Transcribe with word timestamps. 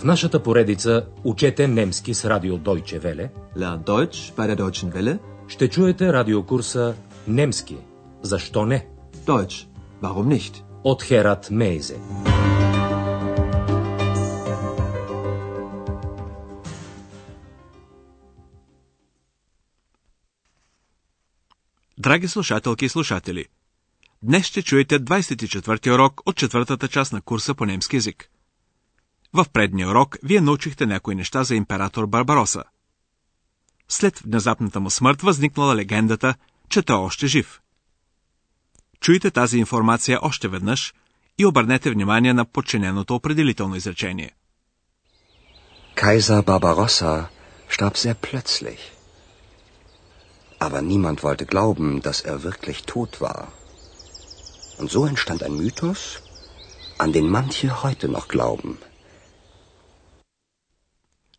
В 0.00 0.04
нашата 0.04 0.42
поредица 0.42 1.06
Учете 1.24 1.68
немски 1.68 2.14
с 2.14 2.24
радио 2.24 2.58
Deutsche 2.58 3.00
Welle 3.00 3.28
Lern 3.56 3.84
Deutsch 3.84 4.34
bei 4.36 4.46
der 4.48 4.56
Deutschen 4.56 4.92
Welle. 4.92 5.18
ще 5.48 5.68
чуете 5.68 6.12
радиокурса 6.12 6.94
Немски. 7.28 7.76
Защо 8.22 8.66
не? 8.66 8.86
Deutsch. 9.26 9.66
Warum 10.02 10.38
nicht? 10.38 10.62
От 10.84 11.02
Херат 11.02 11.50
Мейзе. 11.50 11.98
Драги 21.98 22.28
слушателки 22.28 22.84
и 22.84 22.88
слушатели, 22.88 23.44
днес 24.22 24.46
ще 24.46 24.62
чуете 24.62 25.00
24-ти 25.00 25.90
урок 25.90 26.20
от 26.26 26.36
четвъртата 26.36 26.88
част 26.88 27.12
на 27.12 27.20
курса 27.20 27.54
по 27.54 27.66
немски 27.66 27.96
язик. 27.96 28.30
В 29.32 29.46
предния 29.52 29.88
урок 29.88 30.16
вие 30.22 30.40
научихте 30.40 30.86
някои 30.86 31.14
неща 31.14 31.44
за 31.44 31.54
император 31.54 32.06
Барбароса. 32.06 32.64
След 33.88 34.18
внезапната 34.18 34.80
му 34.80 34.90
смърт 34.90 35.22
възникнала 35.22 35.76
легендата, 35.76 36.34
че 36.68 36.82
той 36.82 36.96
още 36.96 37.26
жив. 37.26 37.60
Чуйте 39.00 39.30
тази 39.30 39.58
информация 39.58 40.18
още 40.22 40.48
веднъж 40.48 40.94
и 41.38 41.46
обърнете 41.46 41.90
внимание 41.90 42.32
на 42.32 42.44
подчиненото 42.44 43.14
определително 43.14 43.76
изречение. 43.76 44.30
Kaiser 45.96 46.42
Barbarossa 46.42 47.28
starb 47.68 47.96
sehr 48.04 48.14
plötzlich. 48.14 48.82
Aber 50.66 50.80
niemand 50.92 51.18
wollte 51.22 51.46
glauben, 51.54 51.88
dass 52.06 52.20
er 52.30 52.36
wirklich 52.48 52.78
tot 52.94 53.12
war. 53.20 53.42
Und 54.80 54.88
so 54.94 55.00
entstand 55.12 55.40
ein 55.46 55.56
Mythos, 55.62 56.00
an 57.02 57.10
den 57.16 57.26
manche 57.38 57.68
heute 57.82 58.06
noch 58.16 58.26
glauben. 58.36 58.72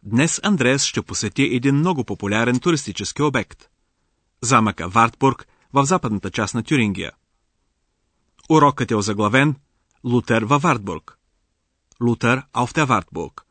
Днес 0.04 0.40
Андреас 0.44 0.86
ще 0.86 1.02
посети 1.02 1.44
един 1.44 1.76
много 1.76 2.04
популярен 2.04 2.60
туристически 2.60 3.22
обект– 3.22 3.70
замъка 4.42 4.90
Вартбург 4.90 5.48
в 5.74 5.86
западната 5.86 6.32
част 6.32 6.56
на 6.56 6.64
Тюрингия. 6.64 7.12
Урокът 8.50 8.92
е 8.92 8.96
озаглавен 8.96 9.56
Лутер 10.04 10.42
във 10.42 10.62
Вартбург. 10.62 11.18
Лутер 12.02 12.42
der 12.54 12.86
Wartburg. 12.86 13.42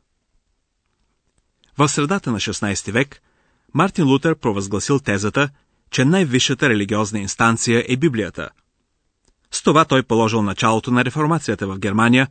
В 1.77 1.89
средата 1.89 2.31
на 2.31 2.37
16 2.37 2.91
век 2.91 3.21
Мартин 3.73 4.07
Лутер 4.07 4.35
провъзгласил 4.35 4.99
тезата, 4.99 5.49
че 5.91 6.05
най-висшата 6.05 6.69
религиозна 6.69 7.19
инстанция 7.19 7.85
е 7.87 7.97
Библията. 7.97 8.49
С 9.51 9.63
това 9.63 9.85
той 9.85 10.03
положил 10.03 10.41
началото 10.41 10.91
на 10.91 11.05
реформацията 11.05 11.67
в 11.67 11.79
Германия, 11.79 12.27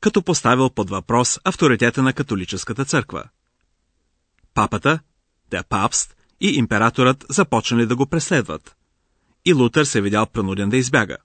като 0.00 0.22
поставил 0.22 0.70
под 0.70 0.90
въпрос 0.90 1.40
авторитета 1.44 2.02
на 2.02 2.12
католическата 2.12 2.84
църква. 2.84 3.24
Папата, 4.54 4.98
der 5.50 5.64
Papst 5.64 6.14
и 6.40 6.48
императорът 6.48 7.24
започнали 7.28 7.86
да 7.86 7.96
го 7.96 8.06
преследват. 8.06 8.76
И 9.44 9.52
Лутер 9.52 9.84
се 9.84 10.00
видял 10.00 10.26
принуден 10.26 10.68
да 10.68 10.76
избяга. 10.76 11.16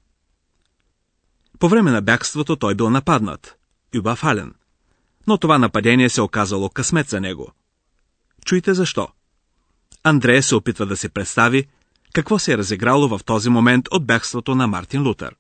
По 1.60 1.70
време 1.70 1.92
на 1.92 2.02
бягството 2.02 2.56
той 2.56 2.76
бил 2.76 2.90
нападнат, 2.90 3.56
überfallen, 3.96 4.54
но 5.28 5.38
това 5.38 5.58
нападение 5.58 6.10
се 6.10 6.22
оказало 6.22 6.70
късмет 6.70 7.10
за 7.10 7.22
него. 7.22 7.52
Чуйте 8.46 8.74
защо. 8.74 9.08
Андрея 10.04 10.44
се 10.44 10.56
опитва 10.56 10.86
да 10.86 10.98
се 10.98 11.10
представи 11.10 11.68
какво 12.14 12.40
се 12.40 12.54
е 12.54 12.58
разиграло 12.58 13.08
в 13.08 13.20
този 13.26 13.50
момент 13.50 13.88
от 13.92 14.06
бягството 14.06 14.56
на 14.56 14.68
Мартин 14.68 15.08
Лутер. 15.08 15.36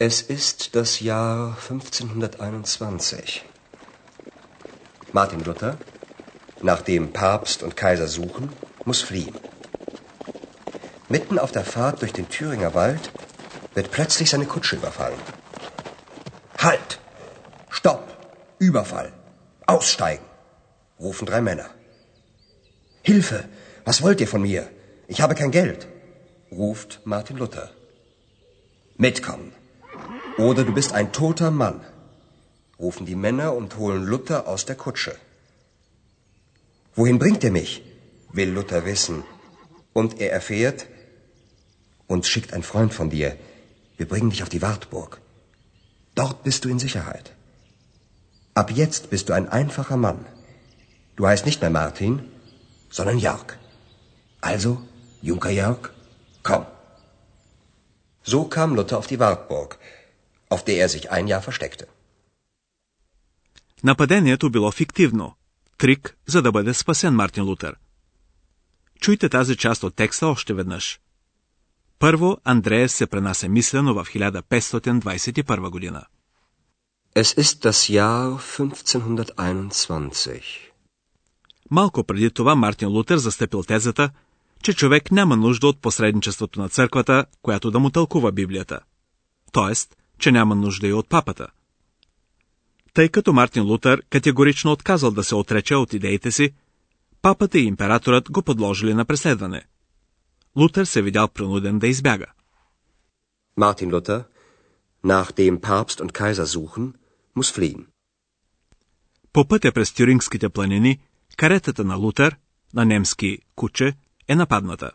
Es 0.00 0.30
ist 0.38 0.58
das 0.76 0.90
Jahr 1.08 1.54
1521. 1.54 3.42
Martin 5.14 5.40
Luther, 5.46 5.74
nachdem 6.62 7.12
Papst 7.12 7.62
und 7.62 7.76
Kaiser 7.76 8.08
suchen, 8.08 8.50
muss 8.84 9.00
fliehen. 9.02 9.36
Mitten 11.08 11.38
auf 11.38 11.52
der 11.52 11.64
Fahrt 11.64 12.02
durch 12.02 12.12
den 12.12 12.28
Thüringer 12.28 12.74
Wald 12.74 13.10
wird 13.74 13.90
plötzlich 13.90 14.30
seine 14.30 14.46
Kutsche 14.46 14.76
überfallen. 14.76 15.18
Halt! 16.58 17.00
Stopp! 17.70 18.04
Überfall! 18.58 19.12
Aussteigen! 19.66 20.24
rufen 20.98 21.26
drei 21.26 21.40
Männer. 21.40 21.68
Hilfe! 23.02 23.44
Was 23.84 24.00
wollt 24.02 24.20
ihr 24.20 24.28
von 24.28 24.42
mir? 24.42 24.68
Ich 25.08 25.20
habe 25.20 25.34
kein 25.34 25.50
Geld, 25.50 25.88
ruft 26.52 27.00
Martin 27.04 27.36
Luther. 27.36 27.70
Mitkommen. 28.96 29.52
Oder 30.38 30.64
du 30.64 30.72
bist 30.72 30.92
ein 30.92 31.12
toter 31.12 31.50
Mann, 31.50 31.80
rufen 32.78 33.04
die 33.06 33.16
Männer 33.16 33.54
und 33.54 33.76
holen 33.76 34.04
Luther 34.04 34.46
aus 34.46 34.64
der 34.64 34.76
Kutsche. 34.76 35.16
Wohin 36.95 37.19
bringt 37.19 37.43
ihr 37.43 37.51
mich? 37.51 37.71
will 38.37 38.51
Luther 38.57 38.85
wissen. 38.85 39.23
Und 39.93 40.19
er 40.19 40.31
erfährt, 40.31 40.79
uns 42.07 42.27
schickt 42.27 42.53
ein 42.53 42.63
Freund 42.71 42.93
von 42.93 43.09
dir. 43.09 43.29
Wir 43.97 44.07
bringen 44.07 44.29
dich 44.29 44.43
auf 44.43 44.49
die 44.55 44.61
Wartburg. 44.61 45.19
Dort 46.15 46.43
bist 46.43 46.63
du 46.63 46.69
in 46.69 46.79
Sicherheit. 46.79 47.33
Ab 48.53 48.71
jetzt 48.71 49.09
bist 49.11 49.29
du 49.29 49.33
ein 49.33 49.49
einfacher 49.49 49.97
Mann. 49.97 50.25
Du 51.15 51.27
heißt 51.27 51.45
nicht 51.45 51.61
mehr 51.61 51.75
Martin, 51.81 52.13
sondern 52.89 53.19
Jörg. 53.19 53.57
Also, 54.41 54.71
Junker 55.21 55.49
Jörg, 55.49 55.91
komm. 56.43 56.65
So 58.23 58.45
kam 58.55 58.75
Luther 58.75 58.97
auf 58.97 59.07
die 59.07 59.19
Wartburg, 59.19 59.77
auf 60.49 60.63
der 60.63 60.77
er 60.77 60.89
sich 60.89 61.11
ein 61.11 61.27
Jahr 61.27 61.41
versteckte. 61.41 61.87
Нападението 63.83 64.49
било 64.49 64.71
фиктивно. 64.71 65.35
Трик, 65.82 66.16
за 66.26 66.42
да 66.42 66.52
бъде 66.52 66.74
спасен 66.74 67.14
Мартин 67.14 67.44
Лутер. 67.44 67.76
Чуйте 69.00 69.28
тази 69.28 69.56
част 69.56 69.82
от 69.82 69.94
текста 69.94 70.26
още 70.26 70.54
веднъж. 70.54 71.00
Първо, 71.98 72.36
Андреас 72.44 72.92
се 72.92 73.06
пренася 73.06 73.48
мислено 73.48 73.94
в 73.94 74.04
1521 74.04 75.70
година. 75.70 76.04
Es 77.16 77.42
ist 77.42 77.68
das 77.68 77.98
Jahr 77.98 78.38
1521. 78.38 80.42
Малко 81.70 82.04
преди 82.04 82.30
това 82.30 82.54
Мартин 82.54 82.88
Лутер 82.88 83.16
застъпил 83.16 83.62
тезата, 83.62 84.10
че 84.62 84.74
човек 84.74 85.12
няма 85.12 85.36
нужда 85.36 85.66
от 85.66 85.80
посредничеството 85.80 86.60
на 86.60 86.68
църквата, 86.68 87.24
която 87.42 87.70
да 87.70 87.78
му 87.78 87.90
тълкува 87.90 88.32
Библията. 88.32 88.80
Тоест, 89.52 89.96
че 90.18 90.32
няма 90.32 90.54
нужда 90.54 90.88
и 90.88 90.92
от 90.92 91.08
папата. 91.08 91.46
Тъй 92.94 93.08
като 93.08 93.32
Мартин 93.32 93.62
Лутер 93.62 94.02
категорично 94.10 94.72
отказал 94.72 95.10
да 95.10 95.24
се 95.24 95.34
отрече 95.34 95.74
от 95.74 95.92
идеите 95.92 96.30
си, 96.32 96.54
папата 97.22 97.58
и 97.58 97.64
императорът 97.64 98.30
го 98.30 98.42
подложили 98.42 98.94
на 98.94 99.04
преследване. 99.04 99.66
Лутер 100.56 100.84
се 100.84 101.02
видял 101.02 101.28
принуден 101.28 101.78
да 101.78 101.86
избяга. 101.86 102.26
Martin 103.58 103.90
Luther, 103.90 104.24
nachdem 105.04 105.60
Papst 105.60 106.00
und 106.00 106.12
Kaiser 106.12 106.46
suchen, 106.46 106.92
muss 107.36 107.58
fliehen. 107.58 107.86
По 109.32 109.48
пътя 109.48 109.72
през 109.72 109.92
Тюрингските 109.92 110.48
планини, 110.48 111.00
каретата 111.36 111.84
на 111.84 111.96
Лутер, 111.96 112.36
на 112.74 112.84
немски 112.84 113.38
куче, 113.56 113.94
е 114.28 114.34
нападната. 114.34 114.90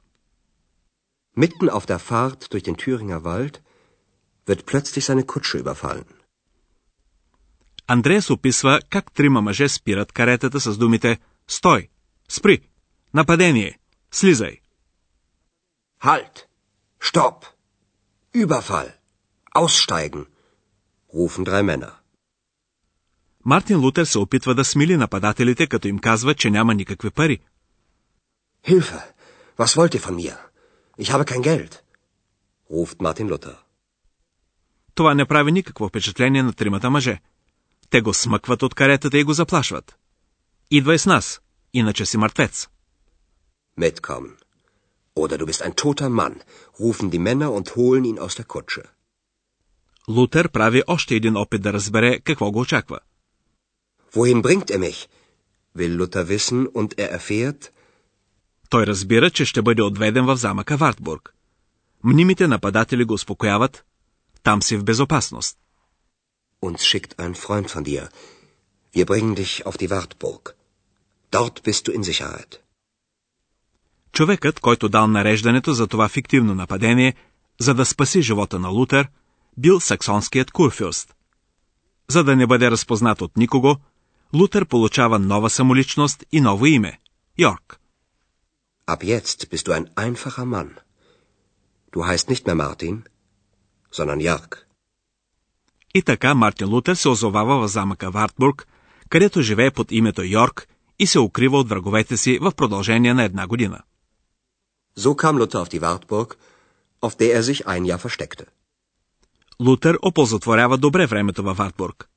Mitten 1.37 1.69
auf 1.69 1.85
der 1.87 1.99
Fahrt 1.99 2.41
durch 2.51 2.63
den 2.63 2.75
Thüringer 2.75 3.23
Wald 3.23 3.61
wird 4.47 4.65
plötzlich 4.65 5.05
seine 5.05 5.23
Kutsche 5.31 5.57
überfallen. 5.63 6.16
Андреас 7.87 8.29
описва 8.29 8.79
как 8.89 9.11
трима 9.11 9.41
мъже 9.41 9.69
спират 9.69 10.11
каретата 10.11 10.59
с 10.59 10.77
думите 10.77 11.19
«Стой! 11.47 11.89
Спри! 12.29 12.61
Нападение! 13.13 13.79
Слизай!» 14.11 14.59
Halt! 16.03 16.45
Stopp! 17.01 17.45
Überfall! 18.35 18.91
Aussteigen! 19.55 20.25
rufen 21.13 21.43
drei 21.43 21.63
Männer. 21.63 21.91
Мартин 23.45 23.79
Лутер 23.79 24.05
се 24.05 24.19
опитва 24.19 24.55
да 24.55 24.65
смили 24.65 24.97
нападателите, 24.97 25.67
като 25.67 25.87
им 25.87 25.99
казва, 25.99 26.35
че 26.35 26.49
няма 26.49 26.73
никакви 26.73 27.09
пари. 27.09 27.39
Hilfe! 28.67 29.01
Was 29.57 29.75
wollt 29.77 29.95
ihr 29.95 30.03
von 30.07 30.15
mir? 30.15 30.37
Ich 30.99 31.11
habe 31.13 31.25
kein 31.25 31.41
Geld, 31.41 31.73
ruft 32.71 32.97
Martin 32.97 33.29
Luther. 33.29 33.55
Това 34.95 35.13
не 35.15 35.25
прави 35.25 35.51
никакво 35.51 35.89
впечатление 35.89 36.43
на 36.43 36.53
тримата 36.53 36.89
мъже. 36.89 37.21
Те 37.89 38.01
го 38.01 38.13
смъкват 38.13 38.63
от 38.63 38.75
каретата 38.75 39.17
и 39.17 39.23
го 39.23 39.33
заплашват. 39.33 39.97
Идвай 40.71 40.99
с 40.99 41.05
нас, 41.05 41.41
иначе 41.73 42.05
си 42.05 42.17
мъртвец. 42.17 42.67
Mitkommen. 43.79 44.35
Oder 45.15 45.37
du 45.37 45.45
bist 45.45 45.61
ein 45.65 45.75
toter 45.83 46.09
Mann, 46.09 46.35
rufen 46.79 47.09
die 47.13 47.23
Männer 47.27 47.49
und 47.57 47.67
holen 47.75 48.05
ihn 48.05 48.19
aus 48.19 48.35
der 48.35 48.45
Kutsche. 48.45 48.83
Лутер 50.09 50.49
прави 50.49 50.83
още 50.87 51.15
един 51.15 51.37
опит 51.37 51.61
да 51.61 51.73
разбере 51.73 52.19
какво 52.19 52.51
го 52.51 52.59
очаква. 52.59 52.99
Wohin 54.13 54.41
bringt 54.41 54.71
er 54.71 54.79
mich? 54.79 55.07
will 55.77 55.97
Luther 55.97 56.27
wissen 56.27 56.67
und 56.67 56.93
er 56.97 57.19
erfährt, 57.19 57.71
Той 58.69 58.87
разбира, 58.87 59.29
че 59.29 59.45
ще 59.45 59.61
бъде 59.61 59.81
отведен 59.81 60.25
в 60.25 60.37
замъка 60.37 60.77
Вартбург. 60.77 61.33
Мнимите 62.03 62.47
нападатели 62.47 63.05
го 63.05 63.13
успокояват. 63.13 63.85
Там 64.43 64.61
си 64.61 64.77
в 64.77 64.83
безопасност. 64.83 65.57
Uns 66.59 66.85
schickt 66.85 67.19
ein 67.19 67.35
Freund 67.35 67.69
von 67.71 67.83
dir. 67.83 68.09
Wir 68.91 69.05
bringen 69.05 69.35
dich 69.35 69.65
auf 69.65 69.77
die 69.77 69.89
Wartburg. 69.89 70.55
Dort 71.31 71.63
bist 71.63 71.87
du 71.87 71.91
in 71.91 72.03
Sicherheit. 72.03 72.63
Човекът, 74.11 74.59
който 74.59 74.89
дал 74.89 75.07
нареждането 75.07 75.73
за 75.73 75.87
това 75.87 76.09
фиктивно 76.09 76.55
нападение, 76.55 77.13
за 77.59 77.73
да 77.73 77.85
спаси 77.85 78.21
живота 78.21 78.59
на 78.59 78.69
Лутер, 78.69 79.07
бил 79.57 79.79
саксонският 79.79 80.51
Курфюрст. 80.51 81.15
За 82.07 82.23
да 82.23 82.35
не 82.35 82.47
бъде 82.47 82.71
разпознат 82.71 83.21
от 83.21 83.37
никого, 83.37 83.75
Лутер 84.33 84.65
получава 84.65 85.19
нова 85.19 85.49
самоличност 85.49 86.25
и 86.31 86.41
ново 86.41 86.65
име– 86.65 86.99
Йорк. 87.37 87.79
Ab 88.87 89.03
jetzt 89.03 89.49
bist 89.51 89.67
du 89.67 89.71
ein 89.73 89.89
einfacher 89.95 90.45
Mann. 90.45 90.71
Du 91.91 92.05
heißt 92.05 92.29
nicht 92.29 92.45
mehr 92.47 92.55
Martin, 92.55 93.03
sondern 93.91 94.19
Jörg. 94.19 94.66
И 95.95 96.01
така 96.01 96.35
Мартин 96.35 96.69
Лутер 96.69 96.95
се 96.95 97.09
озовава 97.09 97.59
в 97.59 97.67
замъка 97.67 98.11
Вартбург, 98.11 98.67
където 99.09 99.41
живее 99.41 99.71
под 99.71 99.91
името 99.91 100.23
Йорк 100.23 100.67
и 100.99 101.07
се 101.07 101.19
укрива 101.19 101.57
от 101.57 101.69
враговете 101.69 102.17
си 102.17 102.39
в 102.41 102.51
продължение 102.51 103.13
на 103.13 103.23
една 103.23 103.47
година. 103.47 103.79
So 104.97 105.15
kam 105.15 105.37
Luther 105.37 105.59
auf 105.63 105.69
die 105.73 105.81
Wartburg, 105.85 106.29
auf 107.05 107.13
der 107.21 107.31
er 107.37 107.43
sich 107.49 107.59
ein 107.67 107.85
Jahr 107.85 107.99
versteckte. 107.99 108.45
Лутер 109.59 109.97
оползотворява 110.01 110.77
добре 110.77 111.05
времето 111.05 111.43
във 111.43 111.57
Вартбург. 111.57 112.09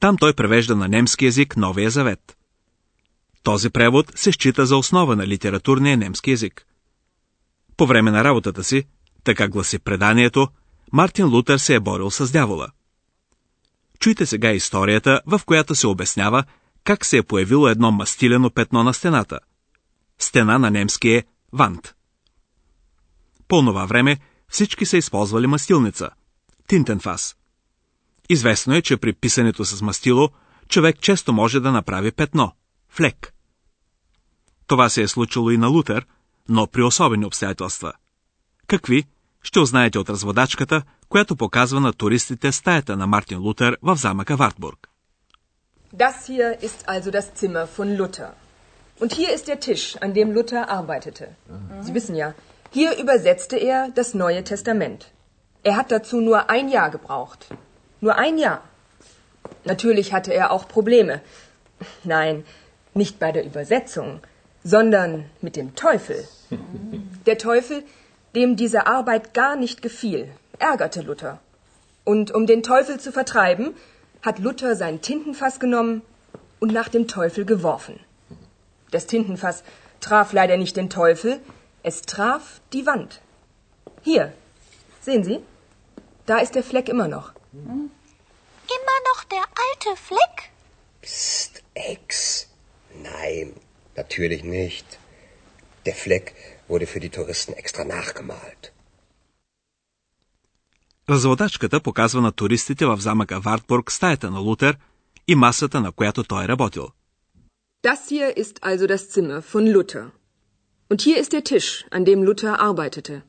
Там 0.00 0.16
той 0.16 0.32
превежда 0.34 0.76
на 0.76 0.88
немски 0.88 1.24
язик 1.24 1.56
Новия 1.56 1.90
завет. 1.90 2.36
Този 3.42 3.70
превод 3.70 4.12
се 4.14 4.32
счита 4.32 4.66
за 4.66 4.76
основа 4.76 5.16
на 5.16 5.26
литературния 5.26 5.96
немски 5.96 6.30
язик. 6.30 6.66
По 7.76 7.86
време 7.86 8.10
на 8.10 8.24
работата 8.24 8.64
си, 8.64 8.84
така 9.24 9.48
гласи 9.48 9.78
преданието, 9.78 10.48
Мартин 10.92 11.26
Лутер 11.26 11.58
се 11.58 11.74
е 11.74 11.80
борил 11.80 12.10
с 12.10 12.32
дявола. 12.32 12.68
Чуйте 14.04 14.26
сега 14.26 14.52
историята, 14.52 15.20
в 15.26 15.40
която 15.46 15.74
се 15.74 15.86
обяснява 15.86 16.44
как 16.84 17.04
се 17.04 17.16
е 17.16 17.22
появило 17.22 17.68
едно 17.68 17.92
мастилено 17.92 18.50
петно 18.50 18.82
на 18.82 18.94
стената. 18.94 19.38
Стена 20.18 20.58
на 20.58 20.70
немски 20.70 21.08
е 21.08 21.24
вант. 21.52 21.94
По 23.48 23.60
това 23.60 23.86
време 23.86 24.18
всички 24.48 24.86
са 24.86 24.96
използвали 24.96 25.46
мастилница– 25.46 26.10
тинтенфас. 26.68 27.36
Известно 28.28 28.74
е, 28.74 28.82
че 28.82 28.96
при 28.96 29.12
писането 29.12 29.64
с 29.64 29.82
мастило 29.82 30.30
човек 30.68 31.00
често 31.00 31.32
може 31.32 31.60
да 31.60 31.72
направи 31.72 32.12
петно– 32.12 32.52
флек. 32.88 33.34
Това 34.66 34.88
се 34.88 35.02
е 35.02 35.08
случило 35.08 35.50
и 35.50 35.58
на 35.58 35.68
Лутер, 35.68 36.06
но 36.48 36.66
при 36.66 36.82
особени 36.82 37.24
обстоятелства. 37.24 37.92
Какви? 38.66 39.04
Ще 39.43 39.59
узнаете 39.59 39.99
от 39.99 40.09
разводачката, 40.09 40.81
която 41.09 41.35
показва 41.35 41.79
на 41.79 41.93
туристите 41.93 42.51
стаята 42.51 42.97
на 42.97 43.07
Мартин 43.07 43.39
Лутер 43.39 43.77
в 43.81 43.95
замъка 43.95 44.35
Вартбург. 44.35 44.89
Das 45.95 46.27
hier 46.27 46.49
ist 46.67 46.81
also 46.87 47.09
das 47.17 47.27
Zimmer 47.39 47.65
von 47.77 47.87
Luther. 47.97 48.31
Und 49.01 49.11
hier 49.19 49.31
ist 49.35 49.47
der 49.51 49.59
Tisch, 49.67 49.85
an 50.03 50.13
dem 50.13 50.29
Luther 50.37 50.69
arbeitete. 50.79 51.25
Sie 51.85 51.93
wissen 51.97 52.15
ja, 52.23 52.29
hier 52.77 52.91
übersetzte 53.03 53.55
er 53.71 53.79
das 53.99 54.09
Neue 54.13 54.43
Testament. 54.43 55.01
Er 55.63 55.75
hat 55.79 55.89
dazu 55.91 56.17
nur 56.21 56.49
ein 56.55 56.67
Jahr 56.69 56.89
gebraucht. 56.97 57.41
Nur 58.01 58.15
ein 58.25 58.37
Jahr. 58.37 58.61
Natürlich 59.65 60.13
hatte 60.13 60.31
er 60.33 60.51
auch 60.51 60.67
Probleme. 60.67 61.21
Nein, 62.03 62.35
nicht 62.93 63.19
bei 63.19 63.31
der 63.31 63.45
Übersetzung, 63.45 64.09
sondern 64.63 65.25
mit 65.41 65.55
dem 65.55 65.75
Teufel. 65.75 66.27
Der 67.25 67.37
Teufel, 67.37 67.83
dem 68.34 68.56
diese 68.56 68.86
Arbeit 68.86 69.34
gar 69.34 69.56
nicht 69.56 69.82
gefiel, 69.82 70.30
ärgerte 70.58 71.02
Luther. 71.02 71.40
Und 72.04 72.30
um 72.32 72.46
den 72.46 72.62
Teufel 72.62 73.00
zu 73.00 73.12
vertreiben, 73.12 73.74
hat 74.22 74.38
Luther 74.38 74.76
sein 74.76 75.00
Tintenfass 75.00 75.60
genommen 75.60 76.02
und 76.60 76.72
nach 76.72 76.88
dem 76.88 77.08
Teufel 77.08 77.44
geworfen. 77.44 78.00
Das 78.90 79.06
Tintenfass 79.06 79.64
traf 80.00 80.32
leider 80.32 80.56
nicht 80.56 80.76
den 80.76 80.90
Teufel, 80.90 81.40
es 81.82 82.02
traf 82.02 82.60
die 82.72 82.86
Wand. 82.86 83.20
Hier, 84.02 84.32
sehen 85.00 85.24
Sie? 85.24 85.40
Da 86.26 86.38
ist 86.38 86.54
der 86.54 86.62
Fleck 86.62 86.88
immer 86.88 87.08
noch. 87.08 87.32
Immer 87.52 88.98
noch 89.12 89.24
der 89.24 89.38
alte 89.38 90.00
Fleck? 90.00 90.50
Psst, 91.02 91.62
Ex. 91.74 92.48
Nein, 93.02 93.54
natürlich 93.96 94.44
nicht. 94.44 94.98
Der 95.84 95.94
Fleck 95.94 96.34
wurde 96.68 96.86
für 96.86 97.00
die 97.00 97.10
Touristen 97.18 97.52
extra 97.62 97.84
nachgemalt. 97.84 98.70
Разводачката 101.08 101.80
показва 101.80 102.20
на 102.20 102.32
туристите 102.32 102.86
в 102.86 103.00
замъка 103.00 103.40
Вартбург 103.40 103.92
стаята 103.92 104.30
на 104.30 104.38
Лутер 104.38 104.78
и 105.28 105.34
масата, 105.34 105.80
на 105.80 105.92
която 105.92 106.24
той 106.24 106.44
е 106.44 106.48
работил. 106.48 106.88
Das 107.84 108.08
hier 108.10 108.36
ist 108.36 108.56
also 108.62 108.86
das 108.86 109.02
Zimmer 109.14 109.40
von 109.52 109.72
Luther. 109.74 110.04
Und 110.90 111.00
hier 111.02 111.18
ist 111.22 111.32
der 111.36 111.44
Tisch, 111.52 111.70
an 111.90 112.04
dem 112.04 112.22
Luther 112.24 112.56
arbeitete. 112.58 113.22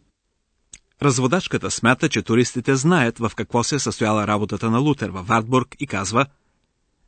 Разводачката 1.02 1.72
смята, 1.72 2.10
че 2.10 2.22
туристите 2.22 2.76
знаят 2.76 3.20
в 3.20 3.32
какво 3.36 3.64
се 3.64 3.76
е 3.76 3.80
състояла 3.80 4.28
работата 4.28 4.70
на 4.70 4.80
Лутер 4.80 5.10
във 5.10 5.28
Вартбург 5.28 5.76
и 5.80 5.88
казва 5.88 6.26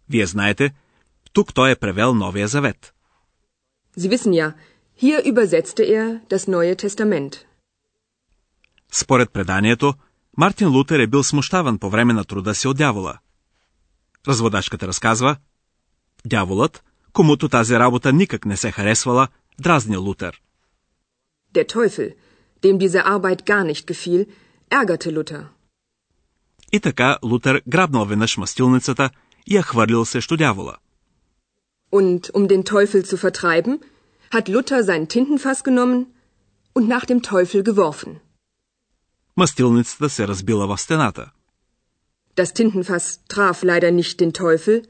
Вие 0.09 0.25
знаете, 0.25 0.73
тук 1.33 1.53
той 1.53 1.71
е 1.71 1.75
превел 1.75 2.13
Новия 2.13 2.47
завет. 2.47 2.93
Sie 3.97 4.09
wissen 4.09 4.33
ja, 4.33 4.53
hier 5.02 5.18
übersetzte 5.32 5.82
er 5.82 6.20
das 6.30 6.46
Neue 6.48 6.76
Testament. 6.76 7.46
Според 8.92 9.30
преданието, 9.32 9.94
Мартин 10.36 10.68
Лутер 10.68 10.98
е 11.00 11.06
бил 11.06 11.22
смущаван 11.22 11.78
по 11.78 11.90
време 11.90 12.12
на 12.12 12.24
труда 12.24 12.54
си 12.54 12.68
от 12.68 12.76
дявола. 12.76 13.18
Разводачката 14.28 14.86
разказва, 14.86 15.36
дяволът, 16.26 16.84
комуто 17.12 17.48
тази 17.48 17.74
работа 17.74 18.12
никак 18.12 18.46
не 18.46 18.56
се 18.56 18.70
харесвала, 18.70 19.28
дразни 19.60 19.96
Лутер. 19.96 20.40
Der 21.54 21.66
Teufel, 21.74 22.14
dem 22.62 22.78
diese 22.78 23.00
Arbeit 23.04 23.40
gar 23.46 23.64
nicht 23.64 23.86
gefiel, 23.86 24.26
ärgerte 24.70 25.10
Luther. 25.12 25.44
И 26.72 26.80
така 26.80 27.18
Лутер 27.22 27.62
грабнал 27.68 28.04
веднъж 28.04 28.36
мастилницата 28.36 29.10
и 29.46 29.54
я 29.54 29.62
хвърлил 29.62 30.04
срещу 30.04 30.36
дявола. 30.36 30.76
Und 31.92 32.30
um 32.32 32.48
den 32.48 32.62
Teufel 32.64 33.02
zu 33.04 33.16
vertreiben, 33.16 33.80
hat 34.34 34.46
Luther 34.54 34.80
sein 34.90 35.08
Tintenfass 35.14 35.60
genommen 35.68 36.00
und 36.76 36.88
nach 36.94 37.04
dem 37.10 37.20
Teufel 37.22 37.62
geworfen. 37.62 38.20
Мастилницата 39.36 40.08
се 40.08 40.28
разбила 40.28 40.66
в 40.66 40.78
стената. 40.78 41.30
Das 42.36 42.52
Tintenfass 42.54 43.20
traf 43.28 43.62
leider 43.62 43.90
nicht 43.90 44.20
den 44.20 44.32
Teufel, 44.32 44.82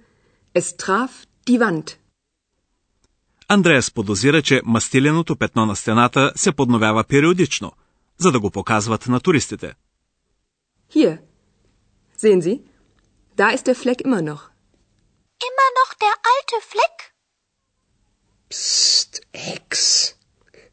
es 0.55 0.77
traf 0.77 1.11
die 1.49 1.61
Wand. 1.61 1.97
Андреас 3.49 3.91
подозира, 3.91 4.43
че 4.43 4.61
мастиленото 4.65 5.37
петно 5.37 5.67
на 5.67 5.77
стената 5.77 6.33
се 6.37 6.53
подновява 6.53 7.05
периодично, 7.05 7.73
за 8.19 8.33
да 8.33 8.41
го 8.41 8.51
показват 8.51 9.07
на 9.09 9.21
туристите. 9.21 9.75
Hier. 10.95 11.19
Sehen 12.23 12.41
Sie? 12.47 12.57
Da 13.41 13.47
ist 13.57 13.67
der 13.69 13.79
Fleck 13.83 14.01
immer 14.07 14.23
noch. 14.31 14.43
Immer 15.49 15.69
noch 15.81 15.91
der 16.05 16.15
alte 16.33 16.57
Fleck? 16.73 16.97
Psst, 18.51 19.06
Ex. 19.34 19.72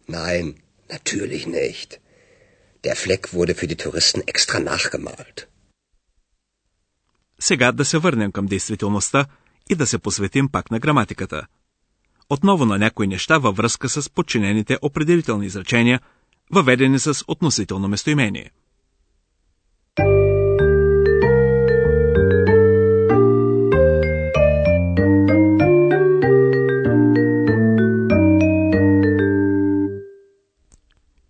Nein, 0.09 0.45
natürlich 0.95 1.47
nicht. 1.47 1.91
Der 2.85 2.97
Fleck 2.97 3.23
wurde 3.37 3.55
für 3.55 3.69
die 3.73 3.81
Touristen 3.85 4.21
extra 4.27 4.59
nachgemalt. 4.59 5.47
Сега 7.41 7.73
да 7.73 7.85
се 7.85 7.99
върнем 7.99 8.33
към 8.33 8.47
действителността 8.47 9.27
и 9.71 9.75
да 9.75 9.87
се 9.87 9.99
посветим 9.99 10.49
пак 10.49 10.71
на 10.71 10.79
граматиката. 10.79 11.47
Отново 12.31 12.65
на 12.65 12.79
някои 12.79 13.07
неща 13.07 13.39
във 13.39 13.57
връзка 13.57 13.89
с 13.89 14.11
подчинените 14.11 14.79
определителни 14.83 15.47
изречения, 15.47 16.01
въведени 16.51 16.99
с 16.99 17.25
относително 17.29 17.89
местоимение. 17.89 18.51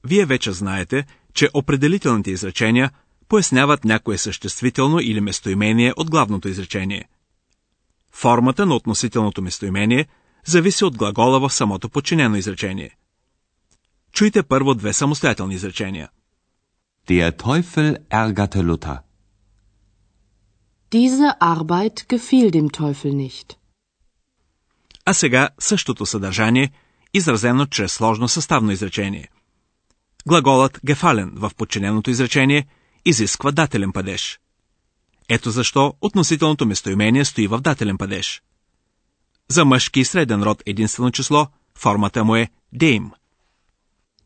Вие 0.05 0.27
вече 0.27 0.53
знаете, 0.53 1.07
че 1.35 1.49
определителните 1.55 2.31
изречения 2.31 2.91
поясняват 3.29 3.85
някое 3.85 4.19
съществително 4.19 5.01
или 5.01 5.21
местоимение 5.21 5.93
от 5.97 6.11
главното 6.11 6.49
изречение. 6.49 7.09
Формата 8.13 8.67
на 8.67 8.75
относителното 8.75 9.43
местоимение 9.43 10.07
зависи 10.47 10.85
от 10.85 10.97
глагола 10.97 11.41
в 11.41 11.53
самото 11.53 11.89
подчинено 11.89 12.37
изречение. 12.37 12.97
Чуйте 14.13 14.43
първо 14.43 14.75
две 14.75 14.93
самостоятелни 14.93 15.55
изречения. 15.55 16.09
Der 17.09 17.37
Teufel 17.43 17.97
ärgerte 18.11 18.63
Luther. 18.63 18.99
Diese 20.93 21.29
Arbeit 21.41 21.97
gefiel 22.09 22.51
dem 22.51 22.69
Teufel 22.71 23.15
nicht. 23.15 23.57
А 25.05 25.15
сега 25.15 25.49
същото 25.59 26.07
съдържание, 26.07 26.71
изразено 27.15 27.67
чрез 27.67 27.93
сложно 27.93 28.29
съставно 28.29 28.71
изречение. 28.71 29.29
Глаголът 30.29 30.81
гефален 30.85 31.33
в 31.35 31.51
подчиненото 31.57 32.11
изречение 32.11 32.67
изисква 33.05 33.53
дателен 33.53 33.93
падеж. 33.93 34.41
Ето 35.29 35.51
защо 35.51 35.95
относителното 36.01 36.67
местоимение 36.67 37.25
стои 37.25 37.47
в 37.47 37.61
дателен 37.61 37.99
падеж. 37.99 38.43
За 39.49 39.65
мъжки 39.65 40.01
и 40.01 40.05
среден 40.05 40.43
род 40.43 40.63
единствено 40.67 41.11
число 41.11 41.47
формата 41.79 42.25
му 42.25 42.37
е 42.37 42.49
dem. 42.77 43.11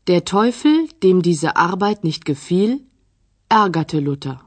Der 0.07 0.21
Teufel, 0.31 0.77
dem 1.01 1.21
diese 1.21 1.51
Arbeit 1.53 1.99
nicht 2.03 2.23
gefiel, 2.25 2.79
ärgerte 3.49 4.01
Luther. 4.01 4.37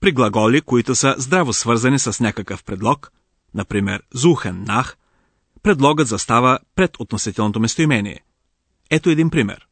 При 0.00 0.12
глаголи, 0.12 0.60
които 0.60 0.94
са 0.94 1.14
здраво 1.18 1.52
свързани 1.52 1.98
с 1.98 2.20
някакъв 2.20 2.64
предлог, 2.64 3.12
например 3.54 4.02
suchen 4.14 4.64
nach, 4.64 4.94
предлогът 5.62 6.08
застава 6.08 6.58
пред 6.74 6.96
относителното 6.98 7.60
местоимение. 7.60 8.20
Ето 8.90 9.10
един 9.10 9.30
пример. 9.30 9.66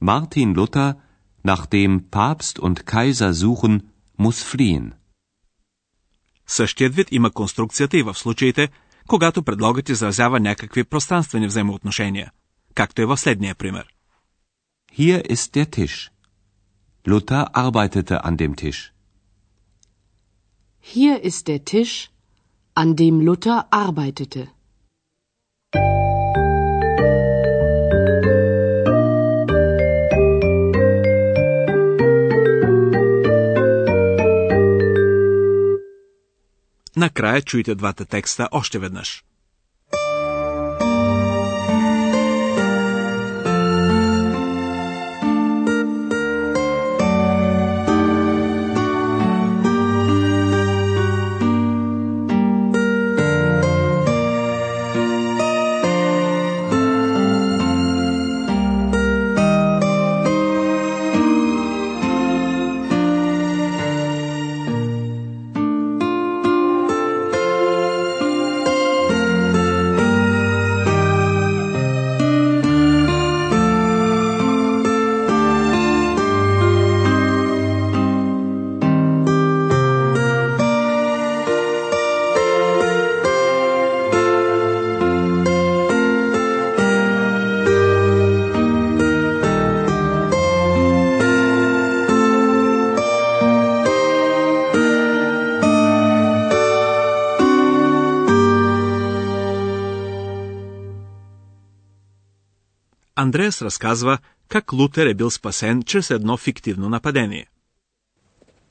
Martin 0.00 0.54
Luther, 0.54 0.94
nachdem 1.44 1.90
Papst 2.10 2.58
und 2.58 2.76
Kaiser 2.86 3.32
suchen, 3.34 3.74
muss 4.18 4.42
fliehen. 4.42 4.92
Същият 6.46 6.94
вид 6.94 7.08
има 7.10 7.30
конструкцията 7.30 7.96
и 7.98 8.02
в 8.02 8.14
случаите, 8.14 8.68
когато 9.08 9.42
предлогът 9.42 9.88
изразява 9.88 10.40
някакви 10.40 10.84
пространствени 10.84 11.46
взаимоотношения, 11.46 12.30
както 12.74 13.02
е 13.02 13.06
в 13.06 13.16
следния 13.16 13.54
пример. 13.54 13.86
Hier 14.98 15.26
ist 15.26 15.54
der 15.56 15.66
Tisch. 15.76 16.10
Luther 17.06 17.44
arbeitete 17.52 18.16
an 18.28 18.36
dem 18.36 18.54
Tisch. 18.54 18.92
Hier 20.92 21.16
ist 21.28 21.46
der 21.48 21.60
Tisch, 21.64 22.10
an 22.74 22.94
dem 22.96 23.20
Luther 23.26 23.58
arbeitete. 23.70 24.42
Накрая 36.97 37.41
чуйте 37.41 37.75
двата 37.75 38.05
текста 38.05 38.47
още 38.51 38.79
веднъж. 38.79 39.23
Андреас 103.16 103.62
разказва 103.62 104.18
как 104.48 104.72
Лутер 104.72 105.06
е 105.06 105.14
бил 105.14 105.30
спасен 105.30 105.82
чрез 105.82 106.10
едно 106.10 106.36
фиктивно 106.36 106.88
нападение. 106.88 107.46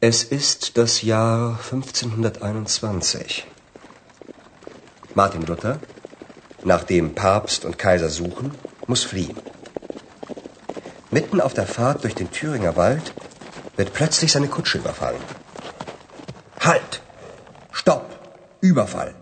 Es 0.02 0.20
ist 0.40 0.62
das 0.80 0.94
Jahr 1.04 1.58
1521. 1.60 3.46
Martin 5.16 5.44
Luther, 5.50 5.80
nachdem 6.64 7.14
Papst 7.14 7.66
und 7.66 7.78
Kaiser 7.78 8.10
suchen, 8.10 8.48
muss 8.88 9.04
fliehen. 9.12 9.38
Mitten 11.12 11.40
auf 11.42 11.54
der 11.54 11.68
Fahrt 11.76 12.04
durch 12.04 12.16
den 12.16 12.32
Thüringer 12.32 12.76
Wald 12.78 13.14
wird 13.78 13.94
plötzlich 13.94 14.32
seine 14.32 14.48
Kutsche 14.48 14.78
überfallen. 14.78 15.24
Halt! 16.68 17.02
Stopp! 17.72 18.06
Überfall! 18.62 19.14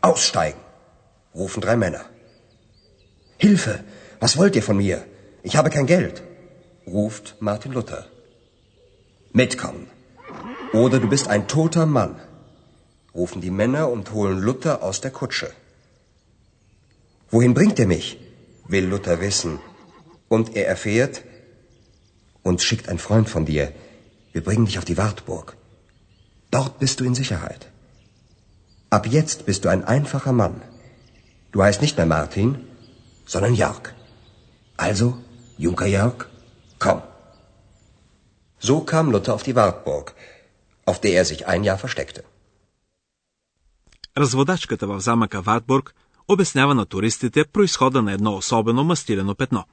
Aussteigen! 0.00 0.60
rufen 1.34 1.60
drei 1.60 1.76
Männer. 1.76 2.04
Hilfe! 3.36 3.74
Was 4.19 4.37
wollt 4.37 4.55
ihr 4.55 4.63
von 4.63 4.77
mir? 4.77 5.05
Ich 5.43 5.55
habe 5.55 5.69
kein 5.69 5.85
Geld, 5.85 6.21
ruft 6.85 7.35
Martin 7.39 7.71
Luther. 7.71 8.05
Mitkommen. 9.31 9.87
Oder 10.73 10.99
du 10.99 11.07
bist 11.07 11.27
ein 11.27 11.47
toter 11.47 11.85
Mann, 11.85 12.15
rufen 13.15 13.41
die 13.41 13.51
Männer 13.51 13.89
und 13.89 14.11
holen 14.11 14.39
Luther 14.39 14.83
aus 14.83 15.01
der 15.01 15.11
Kutsche. 15.11 15.51
Wohin 17.31 17.53
bringt 17.53 17.79
er 17.79 17.87
mich? 17.87 18.17
will 18.67 18.85
Luther 18.85 19.19
wissen. 19.21 19.59
Und 20.27 20.55
er 20.55 20.67
erfährt, 20.67 21.23
uns 22.43 22.63
schickt 22.63 22.87
ein 22.89 22.99
Freund 22.99 23.29
von 23.29 23.45
dir. 23.45 23.71
Wir 24.31 24.43
bringen 24.43 24.65
dich 24.65 24.77
auf 24.77 24.85
die 24.85 24.97
Wartburg. 24.97 25.55
Dort 26.51 26.79
bist 26.79 26.99
du 26.99 27.03
in 27.03 27.15
Sicherheit. 27.15 27.67
Ab 28.89 29.07
jetzt 29.07 29.45
bist 29.45 29.65
du 29.65 29.69
ein 29.69 29.83
einfacher 29.83 30.33
Mann. 30.33 30.61
Du 31.51 31.63
heißt 31.63 31.81
nicht 31.81 31.97
mehr 31.97 32.05
Martin, 32.05 32.59
sondern 33.25 33.55
Jörg. 33.55 33.93
Also, 34.78 35.18
Junker 35.58 35.86
Jörg, 35.86 36.26
komm. 36.78 37.02
So 38.58 38.80
kam 38.80 39.10
Luther 39.10 39.34
auf 39.34 39.42
die 39.42 39.56
Wartburg, 39.56 40.14
auf 40.86 41.00
der 41.00 41.12
er 41.12 41.24
sich 41.24 41.46
ein 41.46 41.64
Jahr 41.64 41.78
versteckte. 41.78 42.24
Разводачката 44.16 44.86
в 44.86 45.00
замъка 45.00 45.40
Вартбург 45.40 45.94
обяснява 46.28 46.74
на 46.74 46.86
туристите 46.86 47.44
происхода 47.44 48.02
на 48.02 48.12
едно 48.12 48.36
особено 48.36 48.84
мастилено 48.84 49.34
петно. 49.34 49.64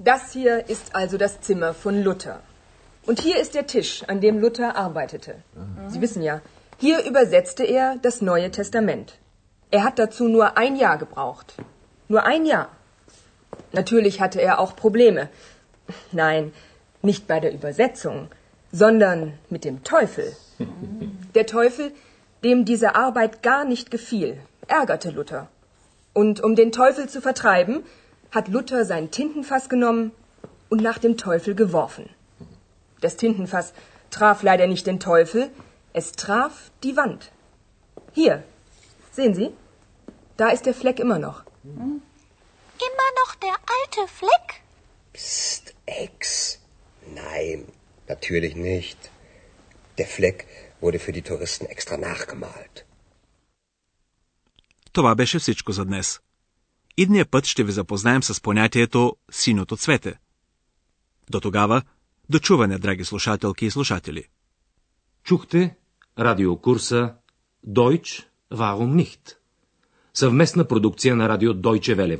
Das 0.00 0.32
hier 0.32 0.68
ist 0.74 0.94
also 0.94 1.16
das 1.18 1.40
Zimmer 1.40 1.72
von 1.74 2.02
Luther. 2.02 2.40
Und 3.06 3.20
hier 3.20 3.38
ist 3.42 3.54
der 3.54 3.66
Tisch, 3.66 4.02
an 4.08 4.20
dem 4.20 4.40
Luther 4.40 4.76
arbeitete. 4.76 5.34
Sie 5.90 6.00
wissen 6.00 6.22
ja, 6.22 6.40
hier 6.78 6.98
übersetzte 7.10 7.64
er 7.78 7.96
das 8.06 8.16
Neue 8.30 8.50
Testament. 8.50 9.08
Er 9.70 9.84
hat 9.84 9.98
dazu 9.98 10.24
nur 10.36 10.56
ein 10.56 10.74
Jahr 10.84 10.98
gebraucht. 11.04 11.48
Nur 12.08 12.22
ein 12.32 12.44
Jahr. 12.46 12.68
Natürlich 13.71 14.19
hatte 14.21 14.41
er 14.41 14.59
auch 14.59 14.75
Probleme. 14.75 15.29
Nein, 16.11 16.53
nicht 17.01 17.27
bei 17.27 17.39
der 17.39 17.53
Übersetzung, 17.53 18.27
sondern 18.71 19.33
mit 19.49 19.65
dem 19.65 19.83
Teufel. 19.83 20.35
Der 21.35 21.45
Teufel, 21.45 21.91
dem 22.43 22.65
diese 22.65 22.95
Arbeit 22.95 23.43
gar 23.43 23.65
nicht 23.65 23.91
gefiel, 23.91 24.37
ärgerte 24.67 25.11
Luther. 25.11 25.47
Und 26.13 26.41
um 26.43 26.55
den 26.55 26.71
Teufel 26.71 27.07
zu 27.07 27.21
vertreiben, 27.21 27.83
hat 28.31 28.47
Luther 28.47 28.83
sein 28.85 29.11
Tintenfass 29.11 29.69
genommen 29.69 30.11
und 30.69 30.81
nach 30.81 30.97
dem 30.97 31.17
Teufel 31.17 31.55
geworfen. 31.55 32.09
Das 33.01 33.15
Tintenfass 33.15 33.73
traf 34.09 34.43
leider 34.43 34.67
nicht 34.67 34.87
den 34.87 34.99
Teufel, 34.99 35.49
es 35.93 36.11
traf 36.13 36.71
die 36.83 36.97
Wand. 36.97 37.31
Hier, 38.13 38.43
sehen 39.11 39.33
Sie? 39.33 39.51
Da 40.37 40.49
ist 40.49 40.65
der 40.65 40.73
Fleck 40.73 40.99
immer 40.99 41.19
noch. 41.19 41.43
Immer 42.87 43.09
noch 43.19 43.31
der 43.45 43.57
alte 43.77 44.01
Fleck? 44.19 44.47
Psst, 45.13 45.63
Ex. 46.03 46.19
Nein, 47.23 47.59
natürlich 48.11 48.53
nicht. 48.55 48.99
Der 49.97 50.07
Fleck 50.15 50.37
wurde 50.83 50.99
für 51.05 51.13
die 51.17 51.25
Touristen 51.29 51.65
extra 51.75 51.97
nachgemalt. 51.97 52.85
Това 54.93 55.15
беше 55.15 55.39
всичко 55.39 55.71
за 55.71 55.85
днес. 55.85 56.19
Идния 56.97 57.25
път 57.25 57.45
ще 57.45 57.63
ви 57.63 57.71
запознаем 57.71 58.23
с 58.23 58.41
понятието 58.41 59.15
синото 59.31 59.77
цвете. 59.77 60.13
До 61.29 61.39
тогава, 61.39 61.81
до 62.29 62.39
чуване, 62.39 62.77
драги 62.77 63.05
слушателки 63.05 63.65
и 63.65 63.71
слушатели. 63.71 64.23
Чухте 65.23 65.75
радиокурса 66.19 67.15
Deutsch, 67.67 68.25
warum 68.53 69.05
nicht? 69.05 69.35
Съвместна 70.13 70.67
продукция 70.67 71.15
на 71.15 71.29
радио 71.29 71.53
Deutsche 71.53 71.95
Welle 71.95 72.19